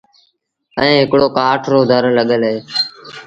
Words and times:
ائيٚݩ 0.79 1.01
هڪڙو 1.07 1.27
ڪآٺ 1.37 1.61
رو 1.71 1.79
در 1.89 2.03
لڳل 2.17 2.41
اهي۔ 2.47 2.57